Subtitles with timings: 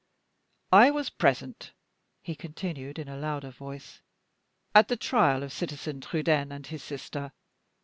[0.71, 1.73] I was present,"
[2.23, 4.01] he continued, in a louder voice,
[4.73, 7.33] "at the trial of Citizen Trudaine and his sister.